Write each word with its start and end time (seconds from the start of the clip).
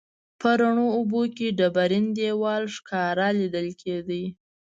په 0.39 0.49
روڼو 0.59 0.85
اوبو 0.97 1.21
کې 1.35 1.47
ډبرین 1.59 2.05
دیوال 2.17 2.63
ښکاره 2.75 3.27
لیدل 3.39 3.67
کیده. 3.81 4.23